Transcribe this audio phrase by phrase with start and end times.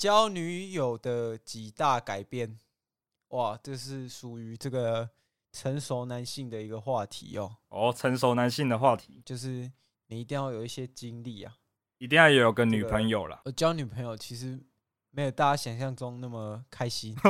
[0.00, 2.58] 交女友的几大改变，
[3.28, 5.10] 哇，这是属于这个
[5.52, 7.58] 成熟男性的一个话题哦。
[7.68, 9.70] 哦，成熟男性的话题，就是
[10.06, 11.54] 你一定要有一些经历啊，
[11.98, 13.42] 一定要有个女朋友了。
[13.44, 14.58] 我交女朋友其实
[15.10, 17.14] 没有大家想象中那么开心。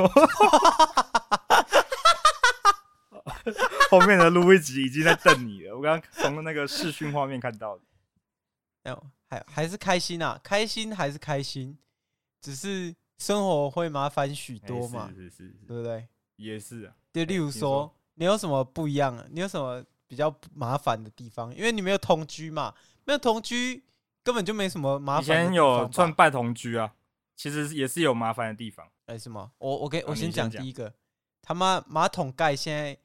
[3.89, 7.83] 后面的录一吉已经在瞪你了，我刚刚从那个视讯画面看到的。
[9.27, 11.77] 还还是开心啊，开心还是开心，
[12.41, 16.07] 只是生活会麻烦许多嘛，是是是，是，对不对？
[16.37, 16.95] 也是啊。
[17.13, 19.25] 就例如说，说，你有什么不一样啊？
[19.29, 21.55] 你有什么比较麻烦的地方？
[21.55, 22.73] 因为你没有同居嘛，
[23.05, 23.83] 没有同居
[24.23, 25.23] 根本就没什么麻烦。
[25.23, 26.93] 以前有算半同居啊，
[27.35, 28.89] 其实也是有麻烦的地方。
[29.05, 29.51] 哎，什么？
[29.59, 30.93] 我我给我先讲第一个，
[31.41, 32.97] 他妈马桶盖现在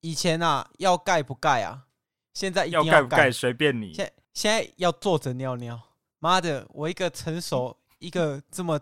[0.00, 1.86] 以前啊要盖不盖啊？
[2.32, 3.92] 现在一定要盖不盖随便你。
[3.92, 5.80] 现在要坐着尿尿，
[6.18, 6.66] 妈的！
[6.70, 8.78] 我一个成熟，一个这么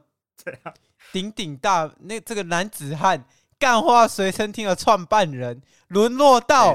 [1.12, 3.24] 鼎鼎大那这个男子汉，
[3.58, 6.74] 干花随身听的创办人，沦落到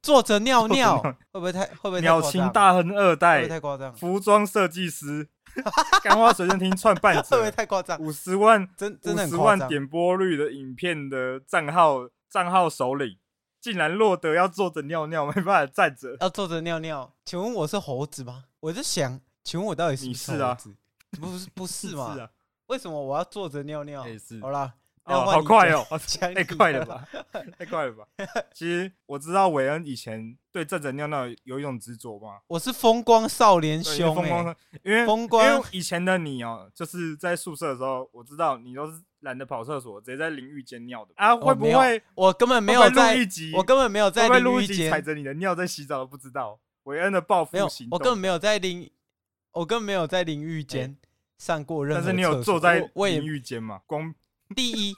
[0.00, 2.00] 坐着尿尿，会不会太会不会？
[2.00, 3.94] 鸟情大亨二代，会不会太夸张？
[3.94, 5.28] 服装设计师，
[6.02, 7.98] 干花随身听创办者，会不会太夸张？
[7.98, 13.18] 五十万真真的五十万点播率的影片的账号账号首领。
[13.60, 17.12] 竟然落得要坐着尿尿，没办法站着，要坐着尿尿。
[17.24, 18.44] 请问我是猴子吗？
[18.60, 20.38] 我就想，请问我到底是不是猴子？
[20.38, 20.56] 是啊、
[21.20, 22.14] 不是不是嘛？
[22.14, 22.30] 是啊、
[22.66, 24.04] 为什么我要坐着尿尿？
[24.40, 25.84] 好啦，哦，好快哦，
[26.20, 27.06] 太快了吧，
[27.58, 28.06] 太快了吧。
[28.52, 32.38] 其实我知道韦恩以前对站着尿尿有一种执着嘛。
[32.46, 39.02] 我是风光少年兄、欸，风光，因为风光，因为以前的你哦、喔，就是在宿舍的时候，我知道你都是。
[39.22, 41.34] 懒得跑厕所，直接在淋浴间尿的啊？
[41.34, 42.00] 会不会？
[42.14, 46.60] 我根本没有在录一集，我根本没有在淋浴间踩着你的尿在洗澡，都不知道。
[46.84, 48.88] 韦恩的报复行动，我根本没有在淋，
[49.52, 50.96] 我根本没有在淋浴间
[51.36, 52.00] 上过任何。
[52.00, 53.82] 但是你有坐在淋浴间吗？
[53.86, 54.14] 光
[54.54, 54.94] 第一，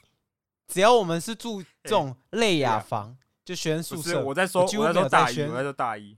[0.67, 4.23] 只要我们是住这种类雅房，就学生宿舍。
[4.23, 6.17] 我在说，我在说大一，我在说大一。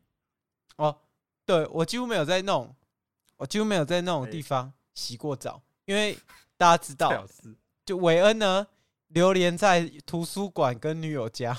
[0.75, 0.97] 哦，
[1.45, 2.75] 对，我几乎没有在那种，
[3.37, 6.17] 我几乎没有在那种地方洗过澡，因为
[6.57, 7.25] 大家知 道。
[7.85, 8.67] 就韦恩呢，
[9.07, 11.57] 流连在图书馆跟女友家，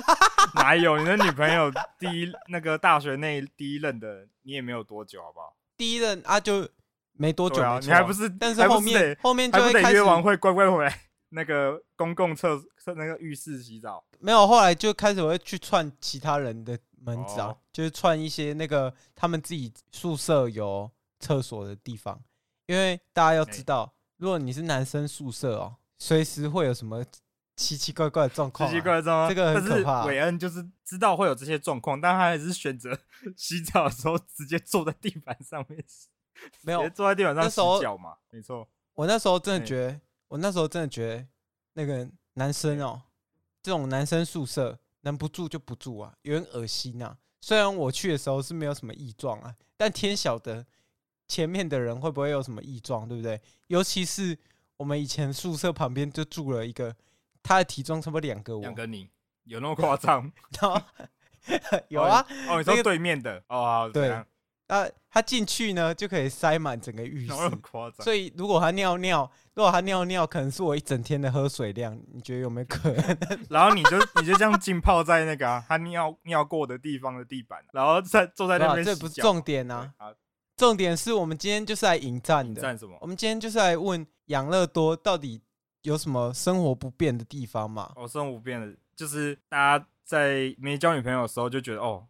[0.54, 5.55] 哪有你的女朋友第一那个大学那第一任的，你也没有多久，好不好？
[5.76, 6.68] 第一任啊，就
[7.12, 8.28] 没多久，啊，你还不是？
[8.28, 11.00] 但是后面后面就会开始约完会乖乖回来
[11.30, 14.04] 那个公共厕厕那个浴室洗澡。
[14.20, 22.20] 没有，后来就开始会去串其他人的门子啊，就是串一些那个他们自己宿舍有厕所的地方，
[22.66, 23.92] 因为大家要知道。
[24.18, 27.04] 如果你是男生宿舍哦，随时会有什么
[27.56, 30.04] 奇奇怪怪的状况，奇奇怪状况，这个很可怕。
[30.04, 32.96] 韦恩就是知道会有这些状况，但他还是选择
[33.36, 35.82] 洗澡的时候直接坐在地板上面，
[36.62, 38.16] 没有坐在地板上洗脚嘛？
[38.30, 41.26] 没错，我那时候真的觉得，我那时候真的觉得
[41.72, 43.02] 那个男生哦，
[43.62, 47.16] 这种男生宿舍能不住就不住啊，有点恶心呐。
[47.40, 50.66] 虽然我去的时候是没有什么异状啊，但天晓得。
[51.28, 53.42] 前面的人会不会有什么异状，对不对？
[53.66, 54.38] 尤其是
[54.76, 56.94] 我们以前宿舍旁边就住了一个，
[57.46, 59.08] 他的体重差不多两个我，两个你，
[59.44, 60.30] 有那么夸张？
[61.88, 64.10] 有啊，哦，你说对面的，哦，好，对，
[64.66, 68.04] 啊，他进去呢就可以塞满整个浴室，夸张。
[68.04, 73.18] 所以如果他尿尿，如果他尿尿，可能是我一整天的喝水量，你觉得有没有可能？
[73.48, 79.92] 然后你就你就这样浸泡在那个、啊、他尿尿过的地方的地板，然后再坐在那边，这不是重点啊。
[80.56, 82.60] 重点是我们今天就是来迎战的。
[82.60, 82.96] 战什么？
[83.02, 85.40] 我们今天就是来问养乐多到底
[85.86, 87.92] 有什么生活不便的地方吗？
[87.94, 92.04] 哦，生活不便的，就是大家在没交女朋友的时候就觉得哦，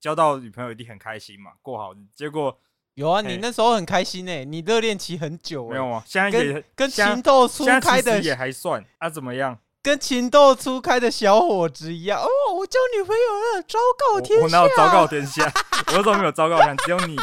[0.00, 1.92] 交到女朋友一定很开心嘛，过好。
[2.16, 2.58] 结果
[2.94, 5.70] 有啊，你那时候很开心诶、欸，你热恋期很久、欸。
[5.72, 9.58] 没有啊，现在也跟，跟情窦初开的也还算啊，怎么样？
[9.82, 14.44] 跟情窦初开的小伙子一样哦，我交女朋友了，昭告天下。
[14.44, 15.44] 我哪有昭告天下？
[15.88, 17.16] 我那时候没有昭告天下，只有你。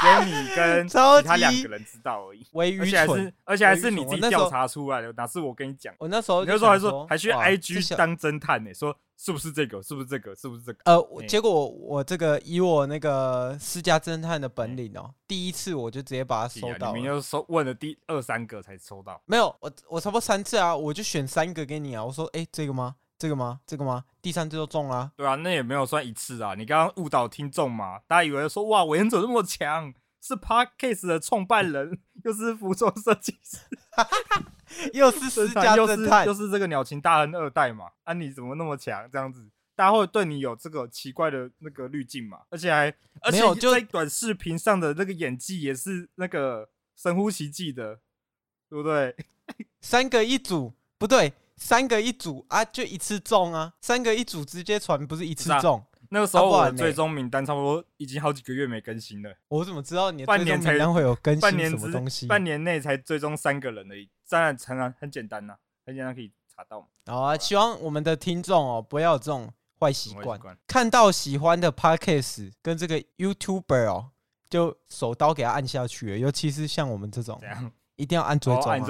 [0.00, 0.94] 只有你跟 其
[1.26, 2.46] 他两个人知道而已，
[2.78, 5.94] 而且还是而且还是你自己调查出来的，哪是我跟你讲？
[5.98, 9.82] 我那时候那时候还说还去 IG 当侦探呢，说是不是这个？
[9.82, 10.34] 是不是这个？
[10.34, 10.78] 是不是这个？
[10.84, 22.96] 呃，结果我这个以我那个私家侦探的本领哦，第一次我就直接把它收到，你就收问了第二三个才收到，没有，我我差不多三次啊，我就选三个给你啊，我说哎，这个吗？
[23.18, 23.60] 这个吗？
[23.66, 24.04] 这个吗？
[24.20, 25.12] 第三次就中了。
[25.16, 29.92] 对啊，那也没有算一次啊，你刚刚误导听众嘛，大家以为说哇，韦恩怎么那么强？
[30.20, 33.58] 是 Podcast 的创办人，又是服装设计师，
[34.92, 37.90] 又是私家侦探，又是这个鸟情大亨二代嘛？
[38.04, 39.08] 啊，你怎么那么强？
[39.12, 42.40] 这样子，大家会对你有这个奇怪的那个滤镜嘛？
[42.50, 48.00] 而且还，而且就在短视频上的那个演技也是那个神乎其技的。
[48.68, 49.14] 对不对？
[49.80, 55.84] 三个一组不对，三个一组啊，就一次中啊，三个一组直接传不是一次中。
[56.10, 59.36] 那个时候我的最终名单差不多已经好几个月没更新了。
[59.48, 62.28] 我怎么知道你的追踪名单会有更新什么东西？
[62.28, 66.86] 半年内才追踪三个人而已，当然很然很简单呐，很简单可以查到嘛。
[67.06, 70.38] 好啊，希望我们的听众哦不要有这种坏习惯，
[70.68, 74.10] 看到喜欢的 podcast 跟这个 YouTuber 哦，
[74.48, 77.40] 就手刀给他按下去，尤其是像我们这种，
[77.96, 78.80] 一定要按追踪，一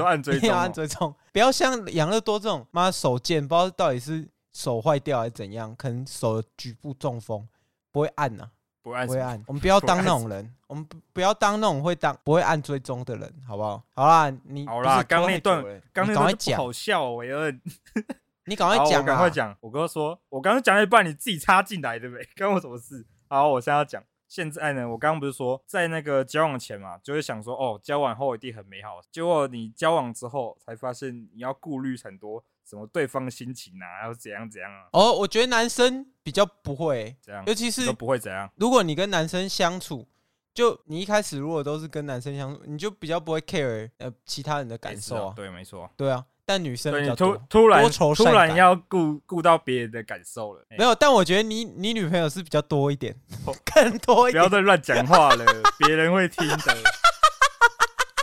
[0.40, 4.28] 定要按追踪，不要像养乐多这种，妈手贱，不知道到底是。
[4.56, 5.76] 手坏掉还是怎样？
[5.76, 7.46] 可能手局部中风，
[7.92, 8.48] 不会按呐，
[8.80, 9.44] 不会按，不会按。
[9.46, 13.82] 我们不要当那种人， 我们不不要当那种会当不会按追踪的人，好不好？
[13.94, 15.62] 好啦，你好啦，刚那段，
[15.92, 17.60] 刚那段讲好笑，韦恩，
[18.48, 19.54] 你赶快讲，赶快讲。
[19.60, 22.26] 我哥说，我刚刚讲了一半，你自己插进来，对不对？
[22.38, 23.04] 关我什么事？
[23.28, 24.02] 好，我现在要讲。
[24.28, 29.00] 现在呢，我刚刚不是说，在那个交往前嘛，就会想说，哦，交往后一定很美好。
[29.10, 32.44] 结果你交往之后，才发现你要顾虑很多。
[32.68, 34.88] 什么对方的心情啊，然后怎样怎样啊？
[34.90, 38.50] 哦，我觉得男生比较不会这样，尤其是都不会怎样。
[38.56, 40.04] 如果你跟男生相处，
[40.52, 45.32] 就你一开始如果都是跟男生相处，你就比较不会 care 呃其他人的感受啊。
[45.36, 45.88] 对，没错。
[45.96, 50.64] 对啊，但女生比较突突然突然要顾顾到别人的感受了。
[50.70, 53.14] 没有，但我觉得你你女朋友是比较多一点，
[53.74, 54.40] 更多一点。
[54.40, 55.44] 不要再乱讲话了，
[55.84, 56.76] 别人会听的，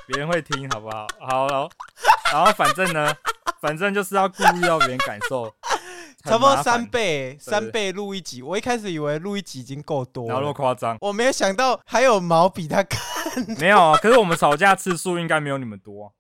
[0.08, 1.06] 别人会听，好不好？
[1.20, 1.70] 好，
[2.32, 3.14] 然后反正呢。
[3.62, 5.50] 反正就是要顾虑到别人感受，
[6.26, 8.42] 差不多三倍，三倍录一集。
[8.42, 13.00] 我一开始以为录一集已经够多了，然后夸张，我没有想到还有毛比他看。
[13.58, 16.14] 没有啊，可是我们吵架次数应该没有你们多。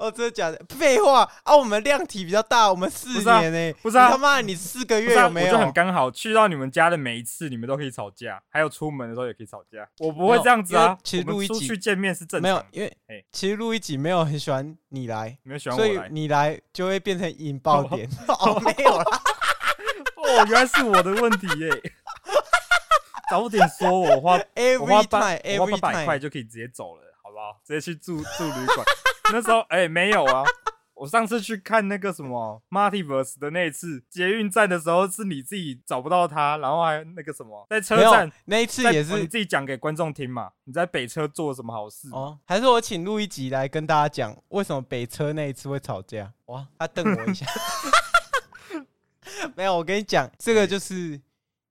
[0.00, 0.58] 哦，真的假的？
[0.70, 1.54] 废话啊！
[1.54, 4.08] 我们量体比较大，我们四年呢，不是啊？
[4.10, 5.48] 他妈，你四个月有没有？
[5.48, 9.86] 我就很刚好去到你们家的每一次，你们都可以吵架，还有出门的时候也可以吵架。
[9.98, 10.96] 我不会这样子啊。
[11.04, 12.42] 其实录一集去见面是正常。
[12.42, 12.96] 没有，因为
[13.30, 18.08] 其实录一集没有很喜欢你来，没有喜欢我来，所以你来就会变成引爆点。
[18.26, 19.04] 哦，没有啦。
[20.16, 21.68] 哦，原来是我的问题耶。
[23.30, 24.40] 早点说，我花
[24.80, 25.20] 我花八
[25.58, 27.09] 我花八百块就可以直接走了，好
[27.40, 27.60] 不好？
[27.64, 28.86] 直接去住住旅馆。
[29.32, 30.44] 那时候哎、欸，没有啊！
[30.94, 40.50] 我上次去看那个什么 Multiverse 的那一次捷运站的时候，是你自己找不到他，然后还那个什么在车站那一次也是你自己讲给观众听嘛？
[40.64, 42.08] 你在北车做什么好事？
[42.12, 46.30] 哦，还是我请录一集来跟大家讲为什么北车那一次会吵架？
[46.46, 47.46] 哇，他瞪我一下，
[49.56, 51.18] 没有，我跟你讲，这个就是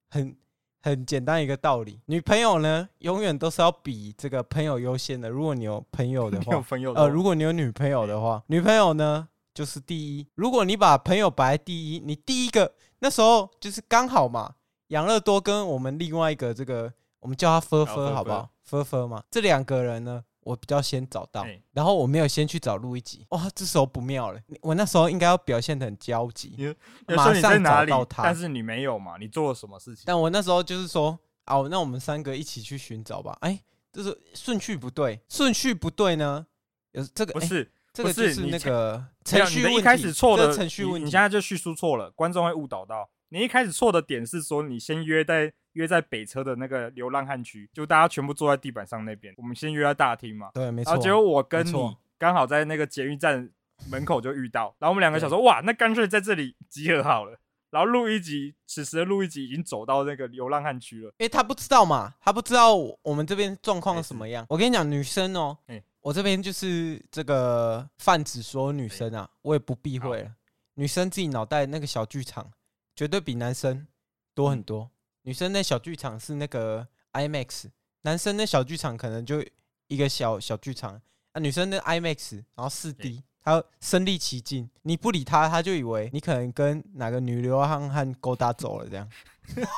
[0.08, 0.36] 很。
[0.82, 5.28] 很简单一个道理，女朋友呢，永远都是要比这个朋友优先的。
[5.28, 6.62] 如果你有朋友的话，
[6.96, 10.26] 呃，如果你有女朋友的话，女朋友呢就是第一。
[10.34, 14.54] 如果你把朋友摆在第一，你第一个那时候就是刚好嘛，
[14.88, 18.48] 养乐多跟我们另外一个这个，我们叫他菲菲好不好？
[18.62, 20.24] 菲菲嘛，这两个人呢。
[20.42, 23.26] 我比较先找到，然后我没有先去找录一集。
[23.30, 24.40] 哇，这时候不妙了。
[24.62, 26.74] 我那时候应该要表现的很焦急，
[27.08, 28.22] 马上找到他。
[28.22, 29.16] 但是你没有嘛？
[29.18, 30.04] 你做了什么事情？
[30.06, 33.36] 但我那时候就是说，哦，那我们三个一起去寻找吧。
[33.40, 33.60] 哎，
[33.92, 36.46] 就是顺序不对，顺序不对呢？
[36.92, 39.78] 有这个不是，这个就是那个程序问题。
[39.78, 43.10] 一开始错的程序问题，你现在就叙述错了，观众会误导到。
[43.28, 49.34] 你一开始错的点是说，你先约在约在北车的那个流浪汉区，就大家全部坐在地板上那边。
[49.36, 50.50] 我们先约在大厅嘛。
[50.54, 50.90] 对，没错。
[50.90, 53.48] 然后结果我跟你刚好在那个捷运站
[53.88, 57.38] 门口就遇到，然后我们两个想说，哇，那干脆在这里集合好了。
[57.70, 61.08] 然后录一集，此时的录一集已经走到那个流浪汉区了。
[61.18, 64.44] 因为他不知道嘛，他不知道我们这边状况是什么样。
[64.48, 65.56] 我跟你讲，女生哦，
[66.00, 70.32] 我这边就是这个泛指所有女生啊，我也不避讳了。
[70.74, 72.50] 女生自己脑袋那个小剧场。
[72.96, 73.86] 绝对比男生
[74.34, 74.90] 多很多。
[75.30, 77.66] 女生那小剧场是那个 IMAX，
[78.02, 79.40] 男生那小剧场可能就
[79.86, 81.38] 一个小小剧场啊。
[81.38, 89.08] 女生那 IMAX，然后四 D，他身临其境，你不理他，他就以为你可能跟哪个女流浪汉勾搭走了这样。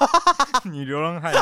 [0.64, 1.34] 女流浪汉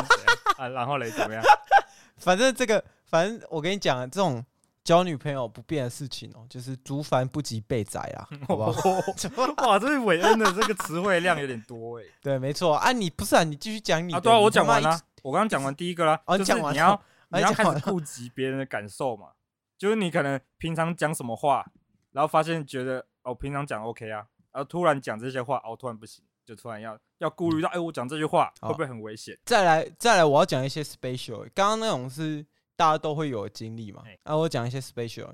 [0.57, 1.41] 啊，然后嘞怎么样？
[2.19, 4.45] 反正这个，反正我跟你讲，这种。
[4.83, 8.71] 交女朋友不变的事情哦，就是竹繁不及被宰啊， 好不好？
[9.67, 12.05] 哇，这是韦恩的这个词汇量有点多哎。
[12.21, 14.17] 对，没错啊，你不是啊，你继续讲你的。
[14.17, 16.19] 啊，对啊，我讲完了，我刚刚讲完第一个啦。
[16.25, 19.27] 哦，就是你要你要开始顾及别人的感受嘛，
[19.77, 21.63] 就是你可能平常讲什么话，
[22.11, 29.37] 然后发现觉得哦，平常讲 OK 啊，然后突然讲这些话，哦，突然不行，就突然要要顾虑到，哎，我讲这句话会不会很危险？
[29.45, 32.43] 再来再来，我要讲一些 special，刚刚那种是。
[32.81, 34.03] 大家都会有经历嘛？
[34.23, 35.29] 啊，我讲一些 special，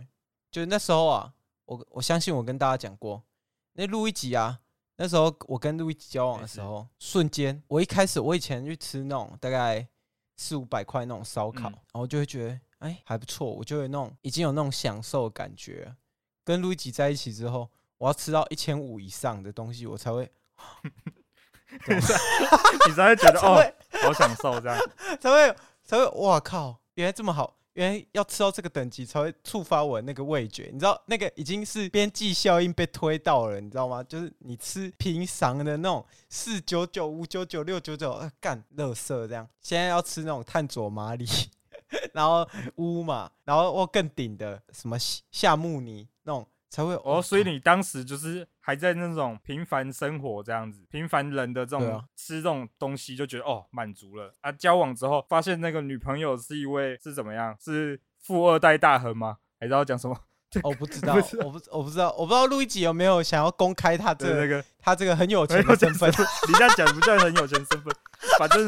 [0.51, 3.23] 就是那时候啊，我我相信我跟大家讲过，
[3.71, 4.59] 那录一集啊，
[4.97, 9.87] 那时候我跟录一集交往的时候，瞬间，我一开始我以前去吃那种大概
[10.35, 15.95] 四五百块那种烧烤，然后就会觉得哎还不错，我就有那种已经有那种享受的感觉。
[16.43, 20.29] 跟路易吉在一起之后，我要吃到一千五以上的东西，我才会，
[21.87, 23.63] 你才会觉得 哦，
[24.03, 24.77] 好享受这样，
[25.21, 27.55] 才会才会哇靠，原来这么好。
[27.73, 34.03] 原来要吃到这个等级才会触发我那个味觉，你知道那个已经是边际效应被推到了，你知道吗？
[34.03, 39.47] 就是你吃平常的那种四九九、五九九、六九九，干，垃圾这样。
[39.61, 41.27] 现在要吃那种碳佐麻里，
[42.13, 44.97] 然后乌嘛，然后或更顶的什么
[45.31, 46.47] 夏目尼那种。
[46.69, 54.51] 才会哦，所以你当时就是还在那种平凡生活这样子，平凡人的这种、啊、吃这种东西就觉得哦满足了啊。
[54.51, 57.55] 交往之后发现那个女朋友是一位是怎么样？
[57.61, 59.37] 是富二代大亨吗？
[59.57, 60.19] 还是要讲什么？
[60.63, 66.11] 我 不知道，我不我不知道，我不知道路易吉有没有想要公开他这个那个他这个很有钱的身份？
[66.49, 67.95] 你这样讲不叫很有钱身份，
[68.37, 68.67] 反正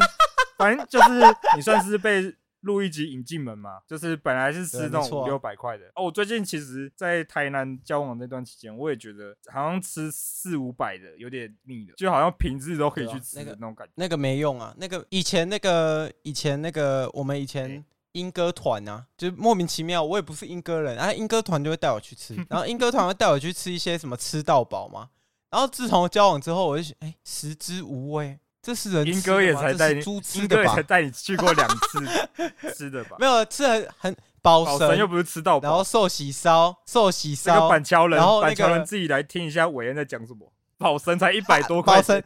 [0.58, 1.22] 反正就是
[1.58, 2.34] 你算是被。
[2.62, 6.06] 路易吉引进门嘛，就是本来是吃那种五六百块的哦。
[6.06, 13.94] 我最近其实，在台南交往那段期间，我也觉得好像吃四五百的有点腻了，就好像平日都可以去吃的那种感觉。
[13.96, 25.10] 那个没用啊，那个以前那个以前那个我们以前莺歌团啊，就莫名其妙，我也不是莺歌人，啊，莺歌团就会带我去吃， 然后莺歌团会带我去吃一些什么吃到饱嘛。
[25.50, 28.40] 然后自从交往之后，我就觉得哎，食之无味。
[28.70, 30.00] 这是人，英哥也才带你，
[30.36, 32.06] 莺歌也才带你去过两次
[32.78, 33.18] 吃的吧？
[33.18, 35.68] 没有，吃很很饱神，又不是吃到饱。
[35.68, 40.54] 然后寿喜烧，寿喜烧，那个板桥人，然后板桥人自己来听一下伟恩在讲什么。
[40.78, 41.96] 饱神才 一百多块。
[41.96, 42.24] 饱神，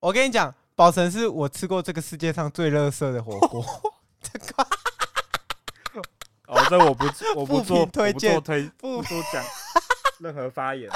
[0.00, 3.64] 我跟你讲，饱神是我吃过这个世界上最垃圾的火锅。
[4.20, 6.02] 这个，
[6.48, 7.06] 哦，这我不，
[7.36, 9.44] 我不做推荐，推不多讲
[10.18, 10.90] 任何发言。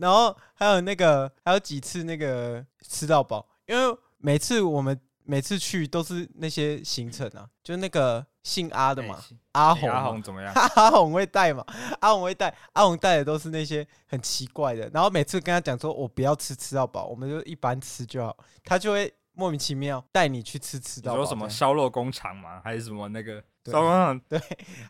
[0.00, 3.96] 然后还有那个，还有几次那个吃到饱，因为。
[4.24, 10.50] 每次我们每次去都是那些行程啊，就那个姓阿的嘛，欸、阿红，阿红怎么样？
[10.76, 11.62] 阿红会带嘛？
[12.00, 14.90] 阿红会带，阿红带的都是那些很奇怪的。
[14.94, 18.34] 然后每次跟他讲说，我不要吃吃到饱，我们就一般吃就好。
[18.64, 21.18] 他就会莫名其妙带你去吃吃到饱。
[21.20, 22.62] 有什么烧肉工厂吗？
[22.64, 24.20] 还是什么那个烧肉工厂？
[24.26, 24.40] 对，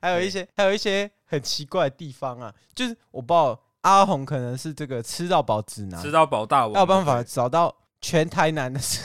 [0.00, 7.76] 还有一些还有一些很奇怪的地方啊，就是我不知道阿红可能是这个吃到饱指南，吃到饱大王，有办法找到。
[8.05, 9.01] 全台南的吃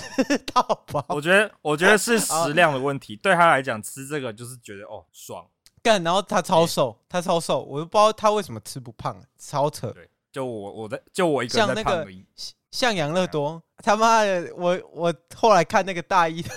[0.53, 3.15] 到饱，我觉得，我觉得是食量的问题。
[3.15, 5.47] 对他来讲，吃这个就是觉得哦爽
[5.81, 9.89] 干，然后他超瘦，他超瘦，我都不知道他为什么吃不胖，超扯。
[9.91, 12.25] 对，就我我在就我一个人在胖而已。
[12.71, 16.49] 像养乐多，他妈的，我我后来看那个大一的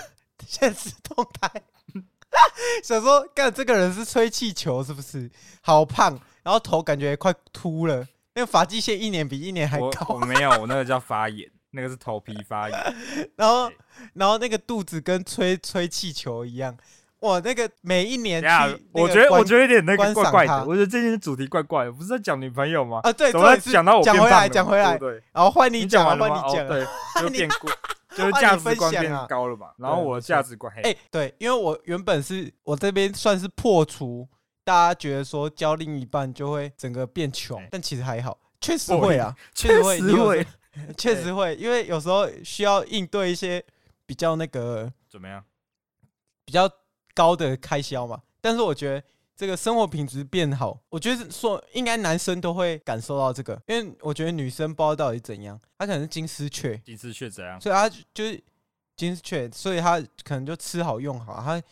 [0.45, 1.49] 现实动态，
[2.83, 5.31] 想说干这个人是吹气球是不是？
[5.61, 10.07] 好胖，然后头感觉快秃了，那个发际线一年比一年还高。
[10.09, 11.49] 我，我没有，我那个叫发炎。
[11.73, 12.79] 那个是头皮发炎，
[13.37, 13.71] 然后，
[14.15, 16.77] 然后那个肚子跟吹吹气球一样，
[17.21, 17.41] 哇！
[17.41, 23.01] 那个每一年去，我觉得我觉得有点那个怪怪的，我觉得这件主题怪怪的，不是在讲女朋友吗？
[23.03, 26.87] 啊，对，怎么讲到我讲回来，讲回来，对，然后换你讲，换你讲，对，
[27.21, 27.71] 就变过，
[28.15, 29.69] 就是价值观变高了嘛。
[29.79, 34.29] 然后我的价值观，哎，对，因为我原本是我这边算是破除
[34.65, 40.47] 大家觉得说交另一半就会整个变穷，但其实还好，确实会啊，确实会。
[40.97, 43.65] 确实会，因为有时候需要应对一些
[44.07, 45.45] 比较那个怎么样，
[46.45, 46.71] 比较
[47.15, 48.23] 高的开销嘛。
[48.41, 49.03] 但是我觉得
[49.37, 57.61] 这个生活品质变好，我觉得说应该男生都会感受到这个，因为我觉得女生不知道到底怎样，她可能是金丝雀，金丝雀怎样？
[57.61, 58.43] 所以她就是
[58.97, 61.63] 金丝雀，所以她可能就吃好用好，她。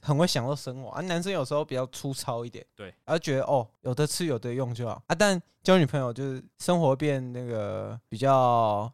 [0.00, 5.14] 很会享受生活啊，男生有时候比较粗糙一点，对，然后觉得哦，有的吃有的用就好啊。
[5.14, 8.90] 但交女朋友就是生活变那个比较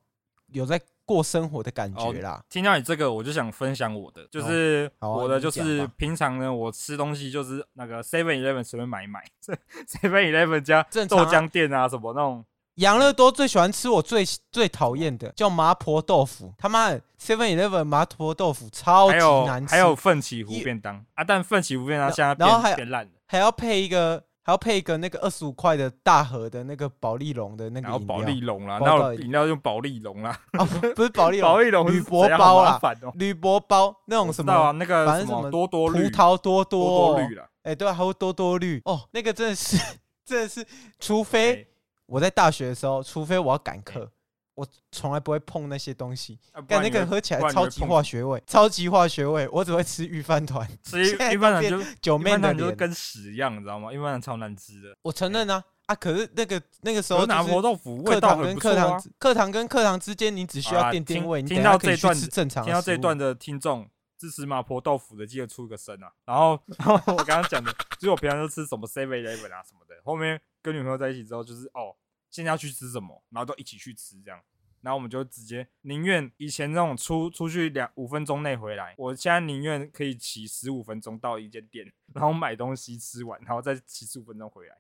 [0.48, 2.44] 有在过生活的感觉啦。
[2.48, 9.24] 听到你这个，我就想分享我的，就是我的就是平常呢，我吃东西就是那个 Seven Eleven 随便买一买，
[9.86, 12.44] Seven Eleven 加豆浆店啊什么那种。
[12.76, 19.16] 养乐多最喜欢吃我最最讨厌的叫麻婆豆腐，他妈的 Seven Eleven 麻婆豆腐超级
[19.46, 21.02] 难吃，还有奋起湖便当。
[21.14, 32.78] 啊，但奋起湖便当现在然后还变烂了，还要配一个还要配一个那个二十五块的大盒的那个保利龙的那个饮料，保丽龙啦，然后饮料用保利龙啦，哦不是保利龙， 保利龙铝箔包啊，
[33.14, 36.10] 铝箔包那种什么那个反正什么多多绿。
[36.10, 37.18] 葡萄多多。
[37.18, 38.82] 绿了，哎对，还有多多绿。
[38.84, 39.78] 哦，那个真的是
[40.26, 40.66] 真的是，
[41.00, 41.66] 除非。
[42.06, 44.10] 我在大学的时候，除非我要赶课，
[44.54, 46.38] 我从来不会碰那些东西。
[46.66, 50.66] 但那个喝起来超级化学味，超级化学味，我只会吃御饭团。
[50.82, 53.92] 吃御 饭团就九妹的就跟屎一样，你知道吗？
[53.92, 54.96] 御饭团超难吃的。
[55.02, 55.94] 我承认啊啊！
[55.94, 58.98] 可是那个那个时候，麻婆豆腐味道很不错啊。
[59.18, 61.42] 课堂跟课堂之间，你只需要垫垫胃。
[61.42, 66.10] 听到这段是正常，听到这段的听众支持麻婆豆腐的，记得出个声啊。
[66.24, 67.70] 然后， 然后我刚刚讲的，
[68.00, 69.94] 就是我平常都吃什么 Seven Eleven 啊什么的。
[70.02, 71.94] 后面跟女朋友在一起之后，就是哦，
[72.28, 74.40] 现在要去吃什么，然后都一起去吃这样。
[74.80, 84.76] 然后我们就直接宁愿以前那种出出去两五分钟内回来，我现在宁愿可以骑十五分钟到一间店，然后买东西吃完，然后再骑十五分钟回来。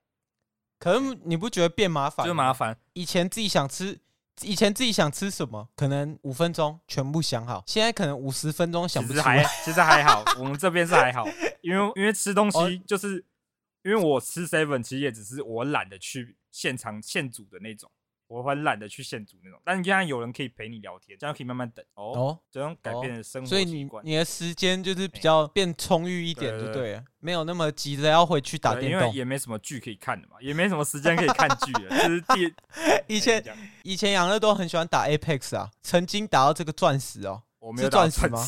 [0.78, 2.26] 可是你不觉得变麻烦？
[2.26, 2.76] 就麻烦。
[2.92, 3.98] 以前自己想吃，
[4.42, 9.42] 以前自己想吃什么，可能五分钟全部想好，现在可能五十分钟想不出来。
[9.64, 11.24] 其实还好，我们这边是还好，
[11.62, 13.24] 因为因为吃东西就是，
[13.86, 17.88] 因为我吃 seven，其实也只是我懒得去现场现煮的那种。
[18.28, 22.36] 我很懒得去现煮那种，但你既然有人可以陪你聊天，这样可以慢慢等哦。
[22.50, 32.02] 这种改变的生活所以你你的时间就是比较变充裕一点，就对了，没有那么急着要回去打电动，因为也没什么剧可以看的嘛，也没什么时间可以看剧了。
[32.02, 32.52] 就是第
[33.14, 33.40] 以前
[33.84, 37.44] 以前养乐多很喜欢打 Apex 啊，曾经打到这个钻石哦。
[37.66, 38.38] 我没有钻石吗？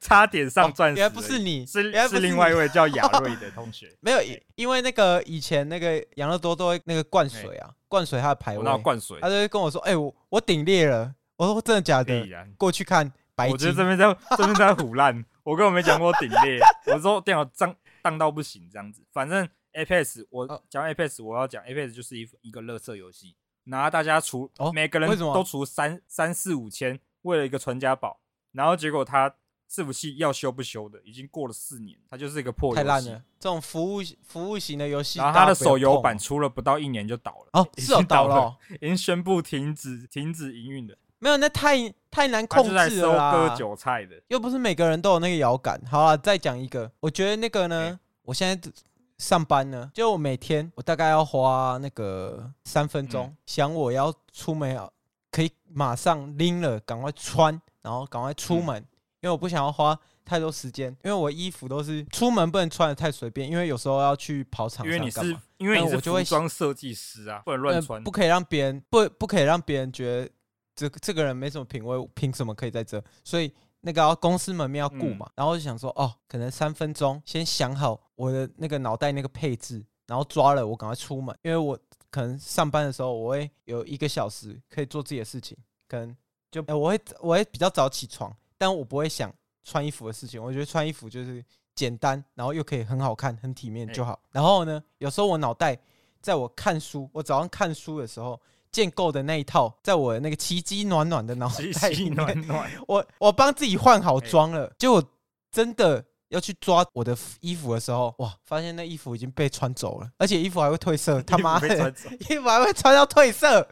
[0.00, 0.96] 差点上钻石。
[0.96, 3.94] 原来不是你，是是另外一位叫 雅瑞的同学。
[4.00, 4.18] 没有，
[4.54, 8.78] 因为那个以前那个养乐多都会那个灌水啊，灌水他的排位。
[8.78, 12.26] 灌水，他就会跟我说：“哎，我我顶裂了。”我说：“真的假的？”
[12.56, 13.52] 过去看白金。
[13.52, 16.58] 我觉得这边在这边在唬烂，我根本没讲过顶裂。
[16.86, 19.02] 我说电脑脏荡到不行这样子。
[19.12, 28.20] 反正 Apex，我讲 Apex，我要讲 Apex 就是一一个乐色游戏，拿大家除每个人都除三三四五千，为了一个传家宝。
[28.52, 29.34] 然后结果他
[29.70, 32.76] 伺服器要修不修的，已经过了四年，它就是一个破游戏。
[32.76, 33.22] 太烂了！
[33.40, 37.48] 这种服务服务型的游戏，然后它的手游版出了不到一年就倒了。
[37.54, 40.96] 哦，是哦，倒了，哦，已经宣布停止停止营运的。
[41.18, 41.76] 没有，那太
[42.10, 45.80] 太难控制了割韭菜的，又不是每个人都有那个摇杆。
[45.90, 48.72] 好了，再讲一个，我觉得那个呢，欸、我现在
[49.16, 54.90] 上班呢，就我每天我大概要花那个三分钟，嗯、想我要出门啊，
[55.30, 57.58] 可以马上拎了，赶快穿。
[57.82, 58.88] 然后赶快出门，嗯、
[59.22, 64.86] 因为我不想要花太多时间，因为我衣服都是出门不能穿的太随便，因为有时候要去跑场。
[64.86, 70.30] 因为你是因为我就会装设计师啊，不能乱穿，不可以让别人不不可以让别人觉得
[70.76, 73.02] 这这个人没什么品味，凭什么可以在这？
[73.24, 75.26] 所以那个公司门面要顾嘛。
[75.30, 81.78] 嗯、然后就想说，哦，可能三分钟先想好我的那个脑袋那个配置，然后抓了我赶快出门，因为我
[82.10, 86.16] 可能上班的时候我会有一个小时可以做自己的事情，可能。
[86.52, 89.32] 就我会我会比较早起床，但我不会想
[89.64, 90.40] 穿衣服的事情。
[90.40, 91.42] 我觉得穿衣服就是
[91.74, 94.12] 简单，然后又可以很好看、很体面就好。
[94.12, 95.76] 欸、然后呢，有时候我脑袋
[96.20, 98.38] 在我看书，我早上看书的时候
[98.70, 101.48] 建构的那一套，在我那个奇迹暖暖的脑
[101.80, 105.02] 袋里面，暖暖我我帮自己换好装了，欸、结果
[105.50, 111.94] 真的要去抓我的衣服的时候，哇，发现那衣服已经被穿走了，而且衣服还会褪色， 他妈的，
[112.28, 113.66] 衣服还会穿到褪色。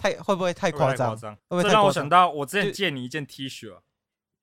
[0.00, 1.14] 太会不会太夸张？
[1.14, 3.76] 会不会这让我想到，我之前借你一件 T 恤，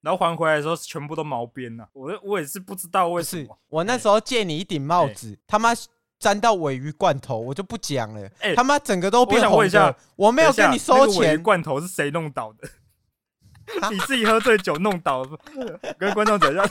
[0.01, 1.89] 然后还回来的时候全部都毛边了。
[1.93, 3.57] 我我也是不知道为什么。
[3.69, 5.69] 我那时候借你一顶帽子，他妈
[6.19, 8.29] 沾到尾鱼罐头，我就不讲了。
[8.55, 9.49] 他妈整个都变红。
[9.49, 11.41] 我想问一下，我没有跟你收钱。
[11.41, 12.69] 罐头是谁弄倒的？
[13.91, 15.37] 你自己喝醉酒弄倒的？
[15.97, 16.63] 跟观众讲一下，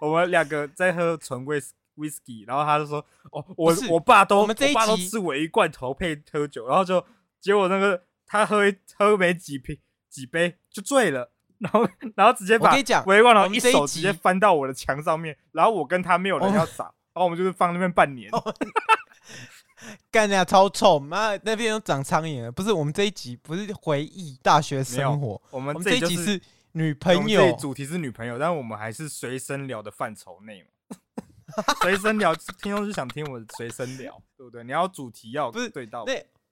[0.00, 1.62] 我们两个在喝纯威
[1.94, 2.98] 威士忌，然后他就说
[3.30, 7.04] ：“哦，我我爸都我们这一集吃尾鱼罐头配喝酒，然后就
[7.40, 8.02] 结果那个。”
[8.34, 8.64] 他喝
[8.98, 9.78] 喝没几瓶
[10.10, 18.28] 几杯就醉了， 然后然后直接把鮪鱼罐头一手直接翻到我的墙上面，然后我跟他没有人要扫，然后我们就是放那边半年，
[20.10, 22.50] 干呀超臭，妈那边都长苍蝇了。
[22.50, 26.42] 不是我们这一集不是回忆大学生活，我们这一集是
[26.72, 30.96] 女朋友，主题是女朋友，但是我们还是随身聊的范畴内嘛，
[31.82, 34.64] 随身聊，听众是想听我的随身聊，对不对？
[34.64, 36.04] 你要主题要不是对到。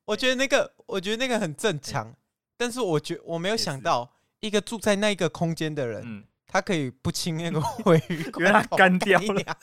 [0.04, 2.16] 我觉得那个，我觉得那个很正常，欸、
[2.56, 9.58] 但是我觉我没有想到，一个住在那个空间的人，嗯、他可以不清那个鮪鱼， 因为他干掉了，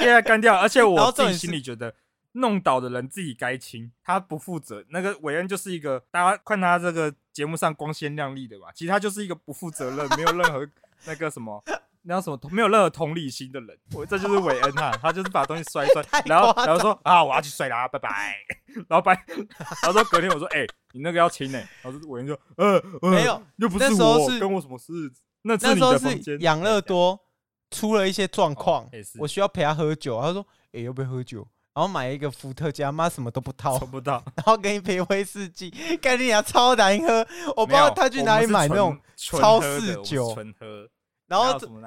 [0.00, 1.94] 因为他干掉，而且我自己心里觉得，
[2.32, 4.84] 弄倒的人自己该清，他不负责。
[4.90, 10.68] 那个韦恩就是一个，大家看他这个节目上光鲜亮丽的吧，其实他就是一个不负责任，没有任何
[11.06, 11.62] 那个什么。
[12.02, 12.38] 那叫什么？
[12.50, 18.34] 没有任何同理心的人，我这就是韦恩哈，他就是把东西摔 一摔，然后然后说啊，我要去摔啦，拜拜，
[18.88, 21.58] 然后拜，然后说隔天我说，哎，你那个要清呢？
[21.82, 24.92] 然后韦恩说，呃，没有，又不是我，跟我什么事？
[25.42, 27.18] 那那时候是养乐多
[27.70, 31.46] 出了一些状况，我需要陪他喝酒，他说，哎，要不要喝酒？
[31.72, 40.88] 然后买一个伏特加，妈什么都不掏，不到，然后给你配威士忌，概念啊超难喝，我不知道他去哪里买那种超市酒，纯喝。
[41.30, 41.46] 然后，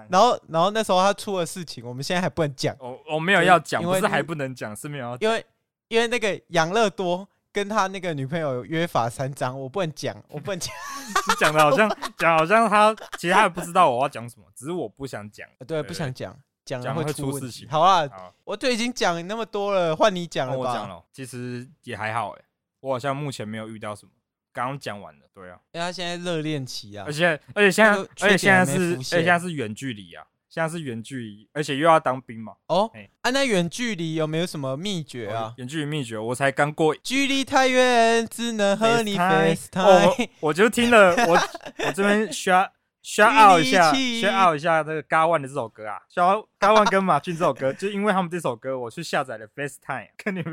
[0.09, 2.73] 然后，然后那时候他出了事情，我们现在还不能讲。
[2.79, 5.17] 我我没有要讲，不是还不能讲，是没有要。
[5.17, 5.45] 因为
[5.89, 10.73] 因为那个养乐多跟他那个女朋友约法三章，我不能讲，我不能讲。
[11.27, 15.45] 你讲的好像讲好像他其实他也不知道我要讲什么，只是我不想讲。
[15.59, 17.67] 对，对，不想讲，讲了会出事情。
[17.67, 20.59] 好啊，好我就已经讲那么多了，换你讲了吧。
[20.59, 22.41] 我讲了，其实也还好哎，
[22.79, 24.11] 我好像目前没有遇到什么。
[24.53, 30.23] 刚刚讲完了，对啊，因为他现在热恋期啊，而且而且现在而且现在是而且现在是远距离啊。
[30.49, 32.53] 现在是远距离，而且又要当兵嘛。
[32.67, 35.51] 哦，哎、欸，啊，那远距离有没有什么秘诀啊？
[35.57, 40.29] 远距离秘诀，我才刚过，距离太远，只能和你 FaceTime。
[40.39, 41.33] 我我就听了， 我
[41.79, 42.71] 我这边需要。
[43.03, 50.45] shout out 一下，shout out 一下那个 Gowan 的这首歌啊，shout GOT1 跟马俊这首歌，就因为他们这首歌，我去下载了 FaceTime， 看你有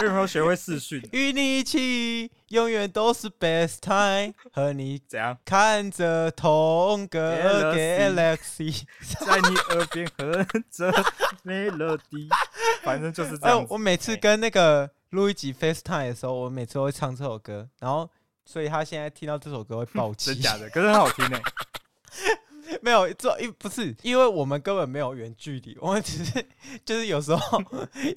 [0.00, 1.02] 没有，有没有学会视讯？
[1.12, 5.36] 与你一起，永远都是 best time，和你怎样？
[5.44, 8.82] 看着同个 Galaxy，
[9.20, 10.92] 在你耳边哼着
[11.44, 12.28] melody，
[12.82, 13.66] 反正就是这样、呃。
[13.70, 18.08] 我每次跟那个录一集 FaceTime 的时候，我每次都会唱这首歌，然后。
[18.46, 20.68] 所以他现在听到这首歌会爆气， 真假的？
[20.68, 21.40] 可是很好听呢。
[22.82, 26.46] 没有，这因不是因为我们根本没有远距离，我们只是
[26.84, 27.62] 就是有时候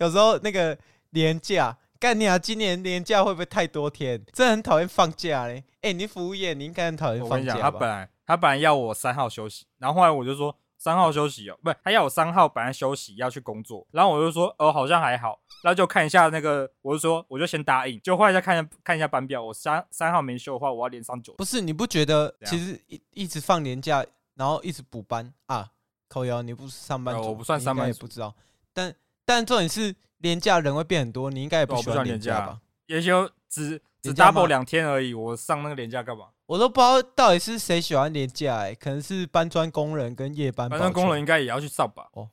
[0.01, 0.77] 有时候那个
[1.11, 2.37] 连假，干你啊！
[2.37, 4.23] 今年年假会不会太多天？
[4.33, 5.63] 真的很讨厌放假嘞。
[5.81, 7.61] 哎、欸，你服务业，你应该很讨厌放假吧？
[7.61, 10.55] 他本来他本来要我三号休息，然后后来我就说。
[10.79, 21.33] 三号休息哦，不是，他要我三号本来休息要去工作，然后我就说，哦，好像还好，然后就看一下那个，我就说，我就先答应，就后来再看一下看一下班表，我三三号没休的话，我要连上九。
[21.33, 25.71] 不是，你不觉得其实一一直放年假，然后一直补班啊？
[26.07, 28.35] 靠腰，你不是上班族，我不算上班，也不知道。
[28.71, 28.93] 但
[29.27, 32.59] 但重点是廉价人会变很多，你应该也不喜欢廉价吧？
[32.85, 36.27] 也就只只 double 两天而已，我上那个廉价干嘛？
[36.45, 40.69] 我都不知道到底是谁喜欢廉价哎、欸，可能是搬砖工人跟夜班。
[40.69, 42.07] 搬砖工人应该也要去上吧？
[42.13, 42.29] 哦，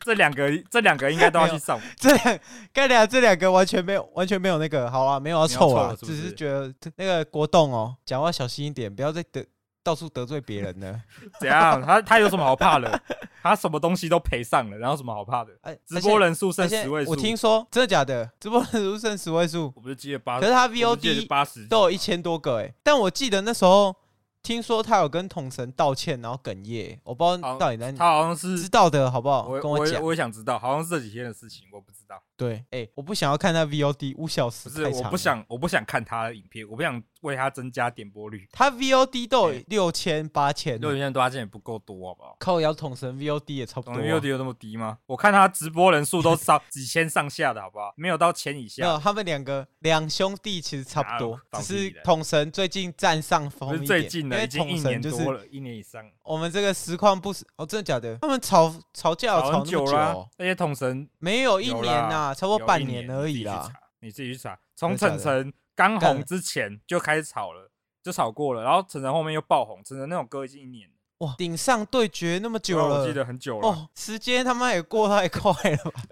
[0.00, 1.78] 这两个这两个应该都要去上。
[1.98, 2.38] 这两
[2.72, 9.46] 该俩这两个完全没有完全没有那个好啊，没有要凑啊，只是觉得那个国栋哦，讲话小心一点，不要再得。
[9.86, 11.00] 到处得罪别人呢？
[11.38, 11.80] 怎样？
[11.80, 13.00] 他他有什么好怕的？
[13.40, 15.52] 他什么东西都赔上了，然后什么好怕的？
[15.62, 18.28] 哎，直播人数剩十位数，我听说真的假的？
[18.40, 23.94] 直播人数剩十位数，我不是记得八，可是他 VOD 八十都有一千多个哎，但我记得那时候
[24.42, 29.48] 听说他有跟统神道歉，然后哽咽，我不知道到底在他好像是知道的好不好？
[29.60, 32.20] 跟我讲，我也想知道，好像是这几天的事情，我不知道。
[32.36, 38.48] 对，哎、欸，我不想要看他 VOD 五小时，不是，我不想，我不想看他的影片，我不想为他增加点播率。
[38.52, 42.36] 他 VOD 都有六千八千，六千多八千也不够多，好不好？
[42.38, 43.98] 靠，要统神 VOD 也差不多、啊。
[43.98, 44.98] VOD 有那么低吗？
[45.06, 47.92] 我看他直播人数都 上几千上下的，好不好？
[47.96, 48.82] 没有到千以下。
[48.82, 53.86] 没有，他们两个两兄弟其实差不多，只是统神最近占上风一点。
[53.86, 56.04] 最近的，因为统神就是多了一年以上。
[56.22, 58.18] 我们这个实况不是哦，真的假的？
[58.20, 63.06] 他们吵吵架吵那么久了，那些统神没有一年呐，差不多半年。
[63.08, 64.58] 而已啦，你自己去查。
[64.74, 67.70] 从晨晨刚红之前就开始炒了，
[68.02, 69.84] 就炒过了，然后晨晨后面又爆红。
[69.84, 71.34] 晨晨那首歌已经一年了，哇！
[71.36, 73.68] 顶上对决那么久了，我记得很久了。
[73.68, 76.02] 哦，时间他妈也过太快了吧？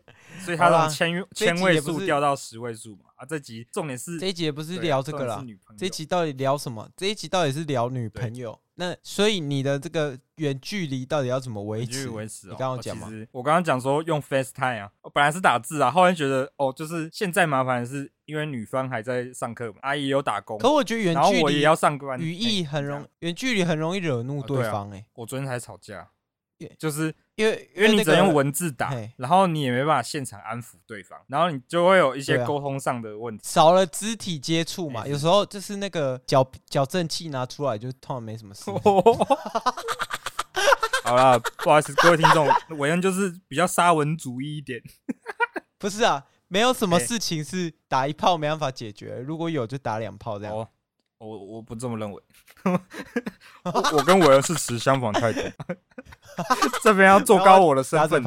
[0.45, 3.11] 所以他从千千位数掉到十位数嘛。
[3.17, 5.45] 啊，这集重点是这一集也不是聊这个啦，
[5.79, 6.89] 这一集到底聊什么？
[6.97, 8.61] 这一集到底是聊女朋友。
[8.77, 12.09] 那所以你的这个远距离到底要怎么维持？
[12.09, 13.09] 维持、哦，你刚刚讲吗？
[13.31, 20.59] 我刚刚讲说用 FaceTime 啊，我本来是打字啊，后来觉得哦，就是现在麻烦的是因为女方还在上课嘛，阿姨有打工。
[20.59, 25.07] 可我觉得远距离我也要上班，语义很容，远距离很容易惹怒对方哎、欸啊。
[25.15, 26.11] 我昨天才吵架。
[26.79, 35.07] 就是因为因为你只能用文字打，然后你也没办法现场安抚对方，然后你就会有一些沟通上的问题，少了肢体接触嘛。
[35.07, 38.71] 有时候就是那个矫矫正器拿出来，就通常没什么事。
[41.05, 44.81] 好了，不好意思，各位听众，韦恩就是比较沙文主义一点。
[45.79, 50.67] 不是啊，没有什么事情是打一炮没办法解决，如果有就打两炮这样。
[51.19, 52.23] 我我不这么认为，
[53.65, 55.41] 我跟韦恩是持相反态度。
[56.83, 58.23] 这边要做高我的身份，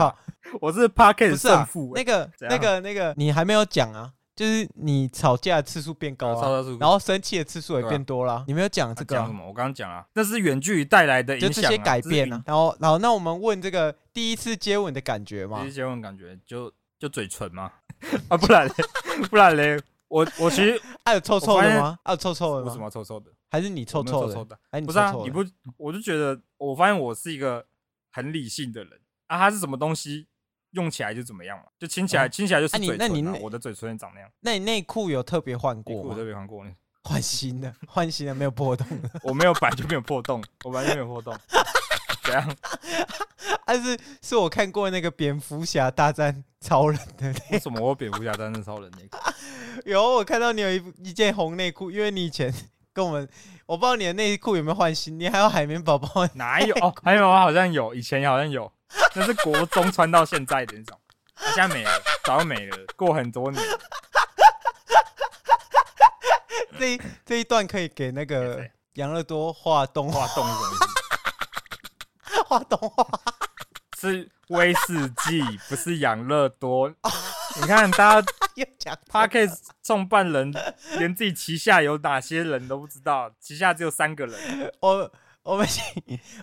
[0.62, 1.91] 我是 Parket 胜负。
[1.95, 4.13] 那个那个那个，你还没有讲啊？
[4.36, 8.45] 就是你吵架的次数变高了，然后生气的次数也变多了。
[8.47, 9.15] 你没有讲这个？
[9.15, 9.43] 讲什么？
[9.47, 12.43] 我刚刚讲啊，那是远距离带来的影响，就这些改变啊。
[12.45, 15.62] 然后然后，那我们问这个第一次接吻的感觉嘛？
[15.62, 17.71] 第一次接吻感觉就就嘴唇吗？
[18.30, 18.73] 啊，不然嘞，
[19.30, 19.82] 不然嘞。
[20.08, 21.98] 我我其实还 有臭臭的吗？
[22.04, 22.67] 还有臭臭的吗？
[22.67, 23.32] 为什么臭臭的？
[23.50, 24.58] 还是你臭臭的？
[24.86, 25.43] 不是啊，你不，
[25.78, 27.65] 我就觉得，我发现我是一个
[28.12, 29.38] 很理性的人啊。
[29.38, 30.28] 它是什么东西，
[30.72, 33.41] 用起来就怎么样嘛，就亲起来，亲起来就是嘴唇。
[33.41, 34.30] 我的嘴唇长那样。
[34.41, 36.02] 那你内裤有特别换过吗？
[36.04, 36.72] 内裤特别换过呢，
[37.04, 38.86] 换新的，换新的没有破洞。
[39.24, 41.38] 我没有摆就没有破洞，我摆就没有破洞。
[42.24, 42.56] 怎样？
[43.66, 47.34] 但 是是我看过那个蝙蝠侠大战超人的。
[47.52, 49.18] 为什么我蝙蝠侠大战超人那个？
[49.86, 52.54] 有，我看到你有一一件红内裤，因为你以前
[52.94, 53.28] 跟我们，
[53.66, 56.28] 我不知道你的内裤有没有换新，你还有海绵宝宝？
[56.34, 56.76] 哪有？
[56.76, 58.72] 哦，海绵宝宝好像有，以前好像有，
[59.16, 61.00] 那是国中穿到现在的那种，
[61.54, 61.92] 现在没了，
[62.26, 63.64] 早就没了，过很多年。
[66.80, 70.70] 这一这一段可以给那个养乐多画动画动什么？
[72.46, 73.04] 画动画
[74.00, 76.88] 是威士忌，不是养乐多。
[77.60, 78.28] 你看，大家
[79.12, 80.54] Podcast 创办人
[81.00, 84.72] 连自己旗下有哪些人都不知道，旗下只有三个人。
[84.82, 85.84] 我我们请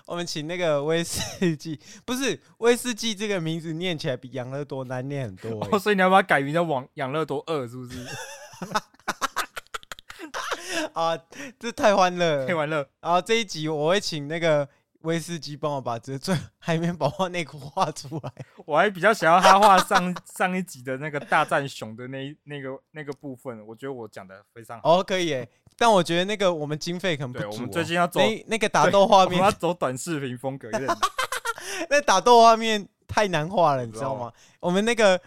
[0.07, 8.01] 我们请那个威士忌，不是威士忌这个名字念起来比养乐多难念很多， 哦，所以你要把它改名叫网养乐多二，是不是？
[10.93, 11.17] 啊，
[11.61, 12.85] 这太欢乐，太欢乐。
[13.01, 14.69] 然后这一集我会请那个
[15.05, 18.33] 威士忌帮我把这最海绵宝宝内裤画出来。
[18.67, 24.99] 我还比较想要他画上 上一集的那个大战熊的那那个那个部分，我觉得我讲的非常好。
[24.99, 27.49] 哦，可以诶，但我觉得那个我们经费可能不足。
[27.51, 30.99] 我们最近要走那那个打斗画面，我们要走短视频风格，有点难。
[31.91, 34.33] 那打斗画面太难画了，你知道吗？
[34.61, 35.21] 我们那个。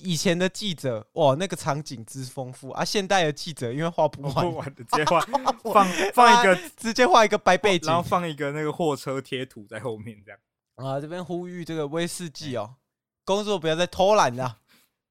[0.00, 2.84] 以前的记者哇，那个场景之丰富啊！
[2.84, 5.20] 现代的记者因为画不完，不完的直接画
[5.72, 10.40] 放放一个，直接画一个白背景，然后放一个那个货车贴图在后面，这样
[10.76, 11.00] 啊。
[11.00, 12.76] 这边呼吁这个威士忌哦，
[13.24, 14.58] 工作不要再偷懒了，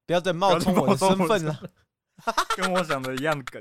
[0.04, 1.60] 不要再冒充我的身份了。
[2.56, 3.60] 跟我想的一样的梗，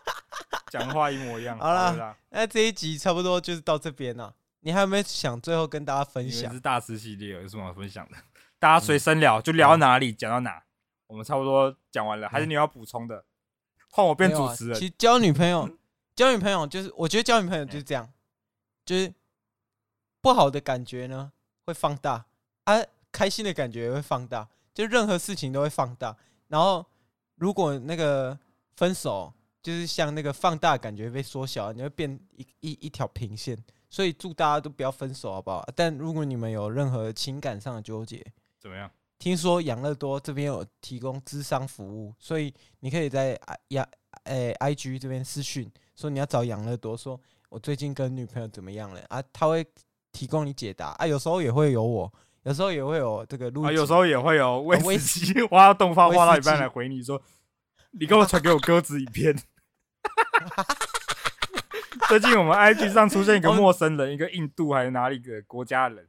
[0.72, 1.58] 讲话一模一样。
[1.58, 4.34] 好了，那这一集差不多就是到这边了。
[4.60, 6.52] 你还有没有想最后跟大家分享？
[6.52, 8.16] 是大师系列有什么分享的？
[8.58, 10.62] 大家随身聊，就聊到哪里讲到哪，
[11.06, 13.24] 我们差不多讲完了，还是你要补充的？
[13.90, 14.78] 换我变主持人。
[14.78, 15.68] 其实交女朋友，
[16.16, 18.10] 交女朋友就是，我觉得交女朋友就是这样，
[18.84, 19.12] 就是
[20.20, 21.32] 不好的感觉呢
[21.64, 22.26] 会放大，
[22.64, 26.16] 啊，开心的感觉也会放大，就任何事情都会放大。
[26.48, 26.84] 然后
[27.36, 28.38] 如果那个
[28.76, 33.56] 分手，就是像那个放大感觉被缩小，你会变一一一条平线。
[33.88, 35.66] 所以祝大家都不要分手，好不好？
[35.74, 38.24] 但如果你们有任何情感上的纠结，
[38.66, 38.90] 怎么样？
[39.20, 43.86] 听说养乐多这边有提供咨商服务，所以你可以在呀
[44.24, 49.22] 诶 IG 这边私讯说你要找养乐多，说我最近跟女朋友怎么样了啊？
[49.32, 49.64] 他会
[50.10, 51.06] 提供你解答啊。
[51.06, 57.22] 有时候也会有我，有时候也会有这个录，啊，有时候也会有威士忌，我要动画画到一半来回你说，
[57.92, 59.32] 你给我传给我鸽子影片。
[62.08, 66.08] 最近我们 IG 上出现一个陌生人，一个印度还是哪里的国家的人，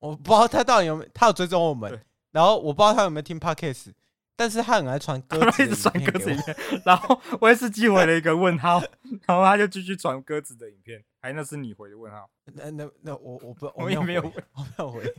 [0.00, 3.92] 我不知道他到底有没有，他有追踪我们，然后我不知道他有没有听 Podcast，
[4.36, 8.80] 但是他很爱传鸽子，一直传歌词影片，然后我也是寄回了一个问号，
[9.26, 12.30] 然后他就继续传歌词的影片，还那是你回的问号？
[12.54, 15.14] 那那那我我不我也没有回，我没有回，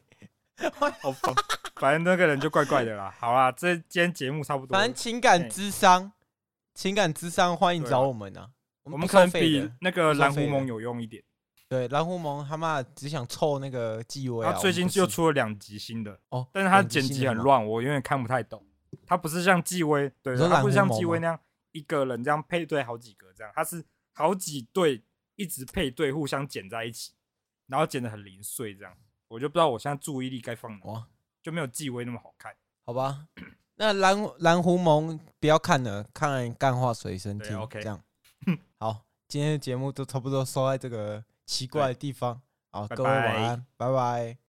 [1.01, 1.33] 好烦，
[1.75, 3.13] 反正那个人就怪怪的啦。
[3.19, 6.11] 好啦，这今天节目差不多，反正情感智商，
[6.73, 8.49] 情感智商欢迎找我们啊。
[8.83, 11.21] 我们可能比那个蓝狐盟有用一点。
[11.69, 14.43] 对，蓝狐獴他妈只想凑那个机位。
[14.43, 18.65] 他最近又出了两集新的哦，但是他剪辑很乱，我永远看不太懂。
[19.05, 21.39] 他不是像纪威，对，他不是像纪威那样
[21.71, 25.03] 一个人这样配对好几个这样，他是好几对
[25.35, 27.13] 一直配对，互相剪在一起，
[27.67, 28.91] 然后剪得很零碎这样。
[29.27, 31.05] 我就不知道我现在注意力该放哪，
[31.43, 32.51] 就没有纪威那么好看。
[32.83, 33.27] 好吧，
[33.75, 38.01] 那蓝蓝狐獴不要看了，看干话随身听，OK，这样。
[38.79, 42.39] 好，今天的节目都差不多收在这个奇怪的地方。
[42.69, 44.39] 好，各位晚安，拜拜。